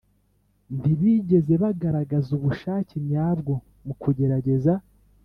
[0.77, 3.53] ntibigeze bagaragaza ubushake nyabwo
[3.85, 4.73] mu kugerageza